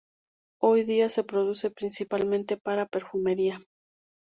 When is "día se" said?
0.83-1.23